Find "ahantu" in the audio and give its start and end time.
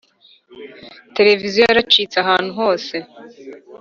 2.19-2.51